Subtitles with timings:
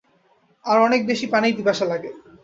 [0.65, 2.09] আর অনেক বেশি পানির পিপাসা লাগে।